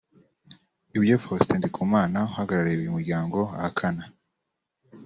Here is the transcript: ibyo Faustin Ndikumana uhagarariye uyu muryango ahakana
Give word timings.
ibyo 0.97 1.15
Faustin 1.23 1.57
Ndikumana 1.59 2.17
uhagarariye 2.29 2.79
uyu 2.81 2.95
muryango 2.97 3.37
ahakana 3.55 4.03